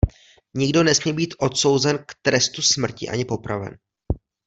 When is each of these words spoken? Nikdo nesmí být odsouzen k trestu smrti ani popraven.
Nikdo 0.53 0.83
nesmí 0.83 1.13
být 1.13 1.33
odsouzen 1.39 1.97
k 1.97 2.15
trestu 2.21 2.61
smrti 2.61 3.09
ani 3.09 3.25
popraven. 3.25 3.77